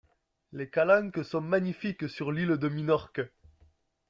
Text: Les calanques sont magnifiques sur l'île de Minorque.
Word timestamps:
Les 0.51 0.67
calanques 0.67 1.23
sont 1.23 1.41
magnifiques 1.41 2.09
sur 2.09 2.31
l'île 2.31 2.57
de 2.57 2.67
Minorque. 2.69 3.21